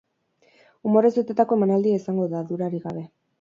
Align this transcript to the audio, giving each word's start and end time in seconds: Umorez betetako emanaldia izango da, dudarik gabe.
Umorez 0.91 1.11
betetako 1.17 1.59
emanaldia 1.59 2.01
izango 2.01 2.27
da, 2.33 2.43
dudarik 2.51 2.89
gabe. 2.89 3.07